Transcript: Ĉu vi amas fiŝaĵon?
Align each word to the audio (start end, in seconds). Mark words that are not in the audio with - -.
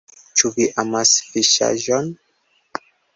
Ĉu 0.39 0.49
vi 0.53 0.65
amas 0.83 1.11
fiŝaĵon? 1.33 2.09